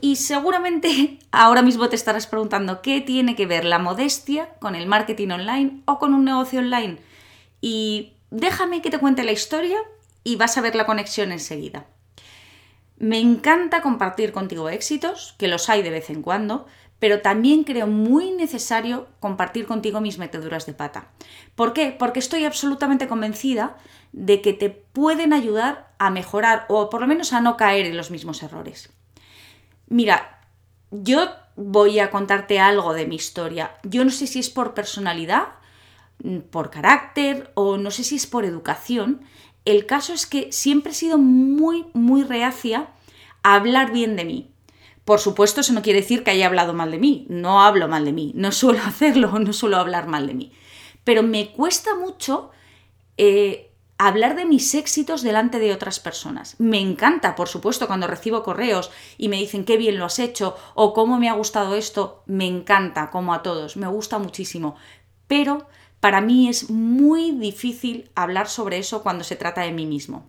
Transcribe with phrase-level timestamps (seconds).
[0.00, 4.86] y seguramente ahora mismo te estarás preguntando qué tiene que ver la modestia con el
[4.86, 6.98] marketing online o con un negocio online.
[7.60, 9.78] Y déjame que te cuente la historia
[10.24, 11.86] y vas a ver la conexión enseguida.
[12.98, 16.66] Me encanta compartir contigo éxitos, que los hay de vez en cuando,
[16.98, 21.08] pero también creo muy necesario compartir contigo mis meteduras de pata.
[21.54, 21.94] ¿Por qué?
[21.96, 23.76] Porque estoy absolutamente convencida
[24.12, 27.96] de que te pueden ayudar a mejorar o por lo menos a no caer en
[27.96, 28.90] los mismos errores.
[29.88, 30.40] Mira,
[30.90, 33.76] yo voy a contarte algo de mi historia.
[33.82, 35.48] Yo no sé si es por personalidad,
[36.22, 39.22] mm, por carácter o no sé si es por educación.
[39.64, 42.88] El caso es que siempre he sido muy, muy reacia
[43.42, 44.50] a hablar bien de mí.
[45.04, 47.26] Por supuesto, eso no quiere decir que haya hablado mal de mí.
[47.28, 48.32] No hablo mal de mí.
[48.34, 50.52] No suelo hacerlo, no suelo hablar mal de mí.
[51.04, 52.50] Pero me cuesta mucho
[53.16, 53.65] eh,
[53.98, 56.56] hablar de mis éxitos delante de otras personas.
[56.58, 60.56] Me encanta, por supuesto, cuando recibo correos y me dicen qué bien lo has hecho
[60.74, 64.76] o cómo me ha gustado esto, me encanta, como a todos, me gusta muchísimo.
[65.26, 65.66] Pero
[66.00, 70.26] para mí es muy difícil hablar sobre eso cuando se trata de mí mismo.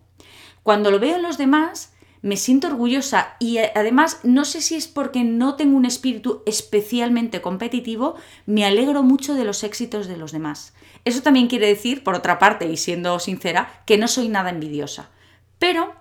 [0.63, 1.93] Cuando lo veo en los demás,
[2.27, 6.43] me siento orgullosa y eh, además no sé si es porque no tengo un espíritu
[6.45, 10.73] especialmente competitivo, me alegro mucho de los éxitos de los demás.
[11.05, 15.09] Eso también quiere decir, por otra parte, y siendo sincera, que no soy nada envidiosa.
[15.57, 15.95] Pero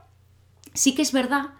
[0.74, 1.50] sí que es verdad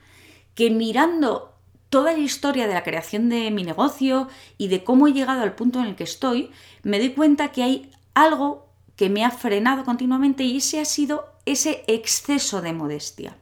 [0.56, 1.55] que mirando
[1.89, 5.55] toda la historia de la creación de mi negocio y de cómo he llegado al
[5.55, 6.51] punto en el que estoy,
[6.83, 11.27] me doy cuenta que hay algo que me ha frenado continuamente y ese ha sido
[11.45, 13.36] ese exceso de modestia.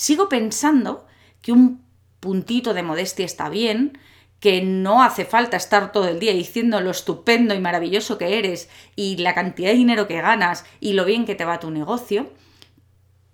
[0.00, 1.06] Sigo pensando
[1.42, 1.84] que un
[2.20, 3.98] puntito de modestia está bien,
[4.40, 8.70] que no hace falta estar todo el día diciendo lo estupendo y maravilloso que eres
[8.96, 12.30] y la cantidad de dinero que ganas y lo bien que te va tu negocio,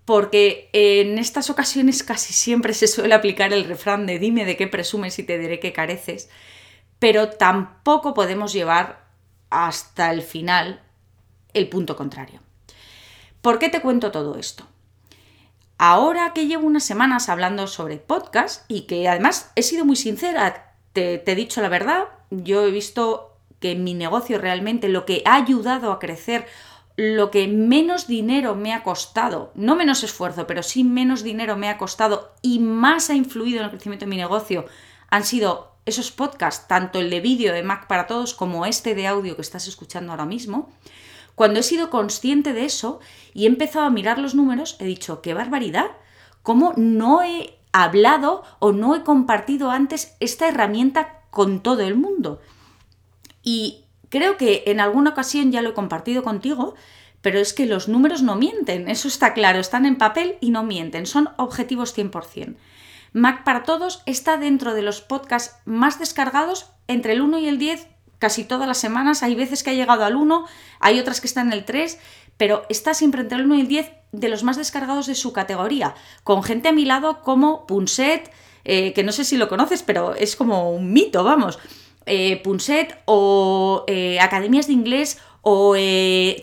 [0.04, 4.66] porque en estas ocasiones casi siempre se suele aplicar el refrán de dime de qué
[4.66, 6.28] presumes y te diré qué careces,
[6.98, 9.06] pero tampoco podemos llevar
[9.50, 10.82] hasta el final
[11.54, 12.40] el punto contrario.
[13.40, 14.66] ¿Por qué te cuento todo esto?
[15.78, 20.74] Ahora que llevo unas semanas hablando sobre podcast y que además he sido muy sincera,
[20.94, 25.34] te, he dicho la verdad, yo he visto que mi negocio realmente lo que ha
[25.34, 26.46] ayudado a crecer,
[26.96, 31.68] lo que menos dinero me ha costado, no menos esfuerzo, pero sí menos dinero me
[31.68, 34.64] ha costado y más ha influido en el crecimiento de mi negocio,
[35.10, 39.06] han sido esos podcasts, tanto el de vídeo de Mac para todos como este de
[39.06, 40.70] audio que estás escuchando ahora mismo.
[41.36, 42.98] Cuando he sido consciente de eso
[43.34, 45.90] y he empezado a mirar los números, he dicho, qué barbaridad,
[46.42, 52.40] cómo no he hablado o no he compartido antes esta herramienta con todo el mundo.
[53.42, 56.74] Y creo que en alguna ocasión ya lo he compartido contigo,
[57.20, 60.64] pero es que los números no mienten, eso está claro, están en papel y no
[60.64, 62.56] mienten, son objetivos 100%.
[63.12, 67.58] Mac para Todos está dentro de los podcasts más descargados entre el 1 y el
[67.58, 69.22] 10 casi todas las semanas.
[69.22, 70.46] Hay veces que ha llegado al 1,
[70.80, 71.98] hay otras que están en el 3,
[72.36, 75.32] pero está siempre entre el 1 y el 10 de los más descargados de su
[75.32, 75.94] categoría,
[76.24, 78.30] con gente a mi lado como Punset,
[78.64, 81.58] eh, que no sé si lo conoces, pero es como un mito, vamos.
[82.06, 85.76] Eh, Punset o eh, academias de inglés o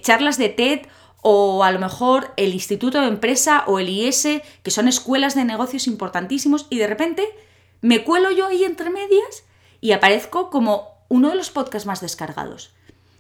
[0.02, 0.82] charlas de TED
[1.22, 4.28] o a lo mejor el Instituto de Empresa o el IS,
[4.62, 7.28] que son escuelas de negocios importantísimos, y de repente
[7.82, 9.46] me cuelo yo ahí entre medias
[9.82, 12.74] y aparezco como uno de los podcasts más descargados.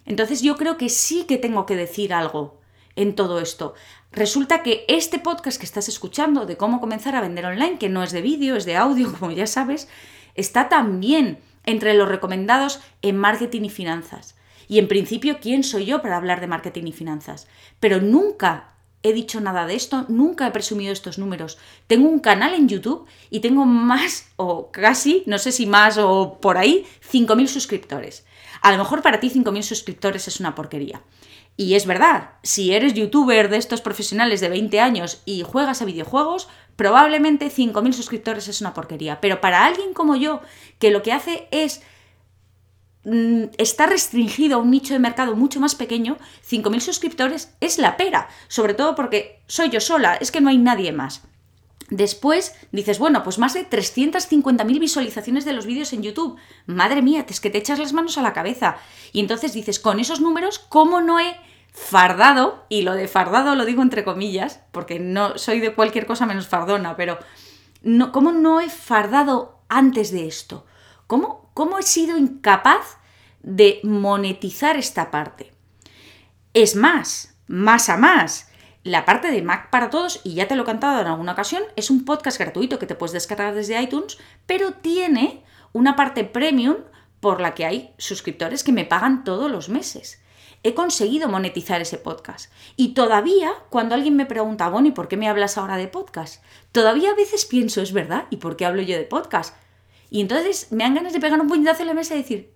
[0.07, 2.59] Entonces yo creo que sí que tengo que decir algo
[2.95, 3.75] en todo esto.
[4.11, 8.01] Resulta que este podcast que estás escuchando de cómo comenzar a vender online, que no
[8.01, 9.87] es de vídeo, es de audio, como ya sabes,
[10.33, 11.37] está también
[11.67, 14.35] entre los recomendados en marketing y finanzas.
[14.67, 17.45] Y en principio, ¿quién soy yo para hablar de marketing y finanzas?
[17.79, 18.72] Pero nunca
[19.03, 21.57] he dicho nada de esto, nunca he presumido estos números.
[21.87, 26.39] Tengo un canal en YouTube y tengo más, o casi, no sé si más o
[26.41, 28.25] por ahí, 5.000 suscriptores.
[28.61, 31.03] A lo mejor para ti 5.000 suscriptores es una porquería.
[31.55, 35.85] Y es verdad, si eres youtuber de estos profesionales de 20 años y juegas a
[35.85, 39.21] videojuegos, probablemente 5.000 suscriptores es una porquería.
[39.21, 40.41] Pero para alguien como yo,
[40.79, 41.83] que lo que hace es
[43.57, 46.17] está restringido a un nicho de mercado mucho más pequeño,
[46.49, 50.57] 5.000 suscriptores es la pera, sobre todo porque soy yo sola, es que no hay
[50.57, 51.23] nadie más.
[51.89, 56.37] Después dices, bueno, pues más de 350.000 visualizaciones de los vídeos en YouTube.
[56.65, 58.77] Madre mía, es que te echas las manos a la cabeza.
[59.11, 61.35] Y entonces dices, con esos números, ¿cómo no he
[61.71, 62.65] fardado?
[62.69, 66.47] Y lo de fardado lo digo entre comillas, porque no soy de cualquier cosa menos
[66.47, 67.19] fardona, pero
[67.83, 70.65] no, ¿cómo no he fardado antes de esto?
[71.05, 72.97] ¿Cómo, ¿Cómo he sido incapaz
[73.41, 75.51] de monetizar esta parte?
[76.53, 78.49] Es más, más a más
[78.83, 81.63] la parte de Mac para todos, y ya te lo he cantado en alguna ocasión,
[81.77, 86.77] es un podcast gratuito que te puedes descargar desde iTunes, pero tiene una parte premium
[87.21, 90.21] por la que hay suscriptores que me pagan todos los meses.
[90.63, 92.51] He conseguido monetizar ese podcast.
[92.75, 96.43] Y todavía, cuando alguien me pregunta, Bonnie, ¿por qué me hablas ahora de podcast?
[96.71, 99.55] Todavía a veces pienso, es verdad, ¿y por qué hablo yo de podcast?
[100.13, 102.53] Y entonces me dan ganas de pegar un puñetazo en la mesa y decir,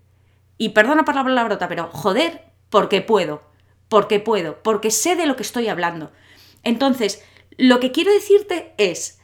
[0.57, 3.41] y perdona por la palabrota, pero joder, porque puedo
[3.89, 6.11] porque puedo, porque sé de lo que estoy hablando.
[6.63, 7.23] Entonces,
[7.57, 9.19] lo que quiero decirte es,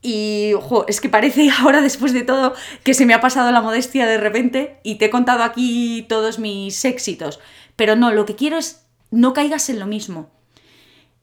[0.00, 3.62] y ojo, es que parece ahora después de todo que se me ha pasado la
[3.62, 7.40] modestia de repente y te he contado aquí todos mis éxitos,
[7.76, 10.30] pero no, lo que quiero es no caigas en lo mismo.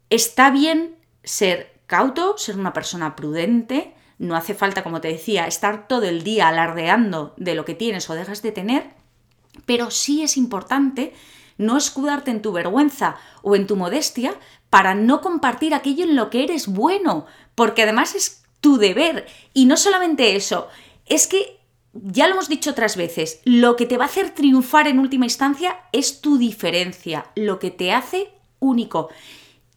[0.09, 5.87] Está bien ser cauto, ser una persona prudente, no hace falta, como te decía, estar
[5.87, 8.91] todo el día alardeando de lo que tienes o dejas de tener,
[9.65, 11.13] pero sí es importante
[11.57, 14.35] no escudarte en tu vergüenza o en tu modestia
[14.69, 17.25] para no compartir aquello en lo que eres bueno,
[17.55, 19.25] porque además es tu deber.
[19.55, 20.67] Y no solamente eso,
[21.07, 21.59] es que,
[21.91, 25.25] ya lo hemos dicho otras veces, lo que te va a hacer triunfar en última
[25.25, 28.29] instancia es tu diferencia, lo que te hace
[28.59, 29.09] único.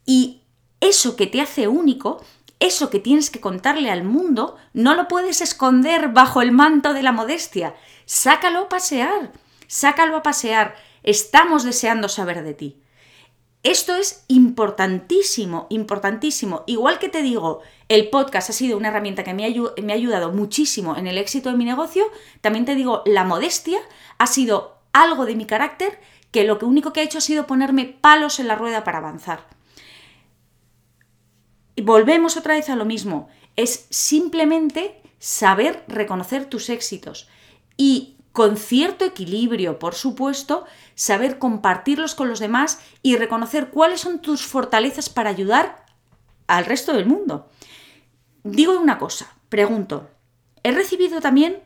[0.04, 0.42] Y
[0.80, 2.22] eso que te hace único,
[2.60, 7.02] eso que tienes que contarle al mundo, no lo puedes esconder bajo el manto de
[7.02, 7.74] la modestia.
[8.06, 9.32] Sácalo a pasear,
[9.66, 10.74] sácalo a pasear
[11.04, 12.80] estamos deseando saber de ti.
[13.62, 16.64] Esto es importantísimo, importantísimo.
[16.66, 20.96] Igual que te digo, el podcast ha sido una herramienta que me ha, ayudado muchísimo
[20.96, 22.04] en el éxito de mi negocio,
[22.40, 23.78] también te digo, la modestia
[24.18, 25.98] ha sido algo de mi carácter
[26.30, 29.53] que lo único que ha hecho ha sido ponerme palos en la rueda para avanzar.
[31.76, 37.28] Y volvemos otra vez a lo mismo, es simplemente saber reconocer tus éxitos
[37.76, 40.66] y con cierto equilibrio, por supuesto,
[40.96, 45.86] saber compartirlos con los demás y reconocer cuáles son tus fortalezas para ayudar
[46.48, 47.48] al resto del mundo.
[48.42, 50.10] Digo una cosa, pregunto,
[50.64, 51.62] he recibido también,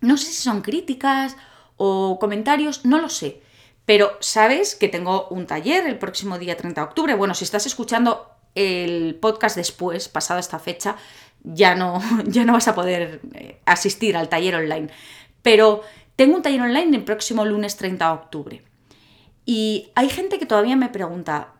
[0.00, 1.36] no sé si son críticas
[1.76, 3.42] o comentarios, no lo sé,
[3.84, 7.14] pero sabes que tengo un taller el próximo día 30 de octubre.
[7.14, 10.96] Bueno, si estás escuchando el podcast después, pasada esta fecha,
[11.42, 14.88] ya no, ya no vas a poder eh, asistir al taller online.
[15.42, 15.82] Pero
[16.16, 18.64] tengo un taller online el próximo lunes 30 de octubre.
[19.46, 21.54] Y hay gente que todavía me pregunta,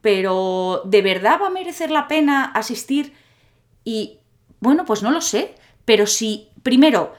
[0.00, 3.12] pero ¿de verdad va a merecer la pena asistir?
[3.84, 4.18] Y
[4.60, 5.54] bueno, pues no lo sé,
[5.84, 7.12] pero si, primero,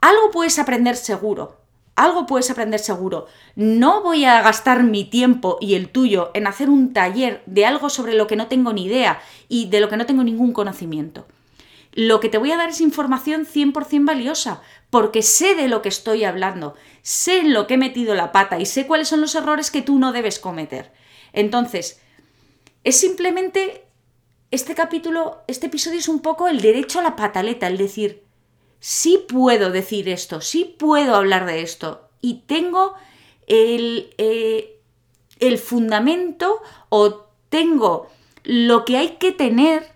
[0.00, 1.59] algo puedes aprender seguro,
[2.04, 3.26] algo puedes aprender seguro.
[3.56, 7.90] No voy a gastar mi tiempo y el tuyo en hacer un taller de algo
[7.90, 11.26] sobre lo que no tengo ni idea y de lo que no tengo ningún conocimiento.
[11.92, 15.88] Lo que te voy a dar es información 100% valiosa, porque sé de lo que
[15.88, 19.34] estoy hablando, sé en lo que he metido la pata y sé cuáles son los
[19.34, 20.92] errores que tú no debes cometer.
[21.32, 22.00] Entonces,
[22.84, 23.84] es simplemente
[24.50, 28.24] este capítulo, este episodio es un poco el derecho a la pataleta, el decir,
[28.80, 32.94] sí puedo decir esto, sí puedo hablar de esto y tengo
[33.46, 34.80] el, eh,
[35.38, 38.08] el fundamento o tengo
[38.42, 39.92] lo que hay que tener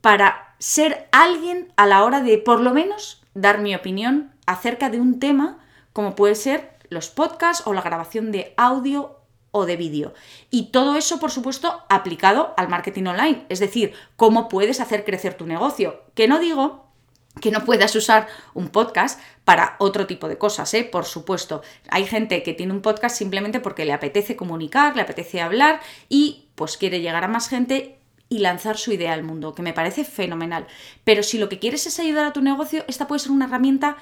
[0.00, 5.00] para ser alguien a la hora de, por lo menos, dar mi opinión acerca de
[5.00, 5.58] un tema
[5.92, 9.18] como puede ser los podcasts o la grabación de audio
[9.50, 10.14] o de vídeo.
[10.50, 15.34] Y todo eso, por supuesto, aplicado al marketing online, es decir, cómo puedes hacer crecer
[15.34, 16.02] tu negocio.
[16.14, 16.91] Que no digo
[17.40, 20.84] que no puedas usar un podcast para otro tipo de cosas, ¿eh?
[20.84, 21.62] por supuesto.
[21.88, 26.48] Hay gente que tiene un podcast simplemente porque le apetece comunicar, le apetece hablar y
[26.54, 27.98] pues quiere llegar a más gente
[28.28, 30.66] y lanzar su idea al mundo, que me parece fenomenal.
[31.04, 33.96] Pero si lo que quieres es ayudar a tu negocio, esta puede ser una herramienta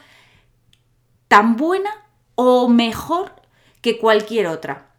[1.29, 1.91] tan buena
[2.35, 3.33] o mejor
[3.81, 4.91] que cualquier otra.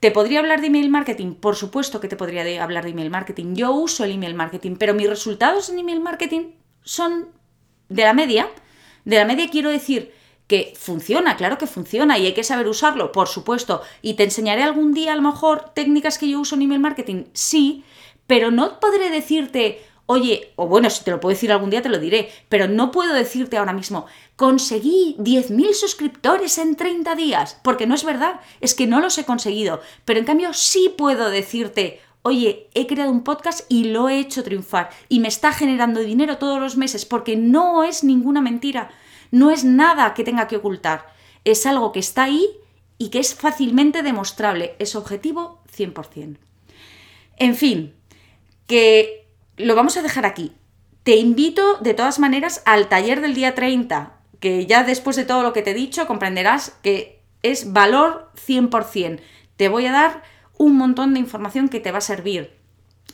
[0.00, 1.34] ¿Te podría hablar de email marketing?
[1.34, 3.54] Por supuesto que te podría hablar de email marketing.
[3.54, 6.50] Yo uso el email marketing, pero mis resultados en email marketing
[6.82, 7.28] son
[7.88, 8.48] de la media.
[9.04, 10.12] De la media quiero decir
[10.46, 13.82] que funciona, claro que funciona y hay que saber usarlo, por supuesto.
[14.02, 17.24] Y te enseñaré algún día a lo mejor técnicas que yo uso en email marketing,
[17.32, 17.84] sí,
[18.26, 21.88] pero no podré decirte, oye, o bueno, si te lo puedo decir algún día te
[21.88, 27.86] lo diré, pero no puedo decirte ahora mismo, conseguí 10.000 suscriptores en 30 días, porque
[27.86, 32.00] no es verdad, es que no los he conseguido, pero en cambio sí puedo decirte,
[32.26, 36.38] oye, he creado un podcast y lo he hecho triunfar y me está generando dinero
[36.38, 38.90] todos los meses porque no es ninguna mentira,
[39.30, 41.06] no es nada que tenga que ocultar,
[41.44, 42.48] es algo que está ahí
[42.96, 46.38] y que es fácilmente demostrable, es objetivo 100%.
[47.36, 47.94] En fin,
[48.66, 49.28] que
[49.58, 50.52] lo vamos a dejar aquí.
[51.02, 55.42] Te invito de todas maneras al taller del día 30, que ya después de todo
[55.42, 59.20] lo que te he dicho comprenderás que es valor 100%.
[59.56, 60.22] Te voy a dar
[60.58, 62.52] un montón de información que te va a servir.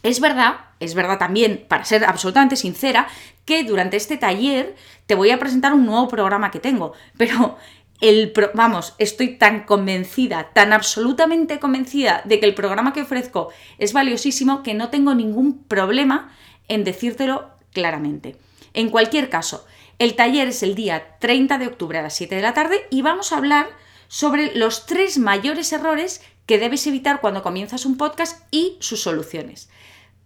[0.02, 3.08] Es verdad, es verdad también, para ser absolutamente sincera,
[3.44, 4.74] que durante este taller
[5.06, 7.58] te voy a presentar un nuevo programa que tengo, pero
[8.00, 13.92] el vamos, estoy tan convencida, tan absolutamente convencida de que el programa que ofrezco es
[13.92, 16.32] valiosísimo que no tengo ningún problema
[16.68, 18.36] en decírtelo claramente.
[18.72, 19.66] En cualquier caso,
[19.98, 23.02] el taller es el día 30 de octubre a las 7 de la tarde y
[23.02, 23.68] vamos a hablar
[24.08, 29.70] sobre los tres mayores errores que debes evitar cuando comienzas un podcast y sus soluciones.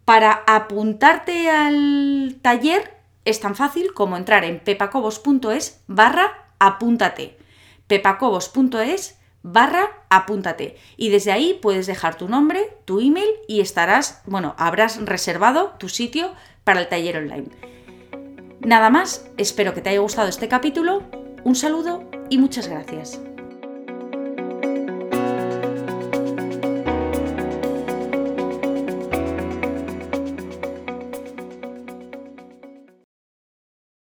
[0.06, 7.36] Para apuntarte al taller es tan fácil como entrar en pepacobos.es barra apúntate.
[7.88, 10.78] pepacobos.es barra apúntate.
[10.96, 15.90] Y desde ahí puedes dejar tu nombre, tu email y estarás, bueno, habrás reservado tu
[15.90, 16.32] sitio
[16.64, 17.48] para el taller online.
[18.60, 21.02] Nada más, espero que te haya gustado este capítulo,
[21.44, 23.20] un saludo y muchas gracias.